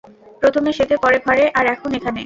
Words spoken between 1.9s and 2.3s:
এখানে।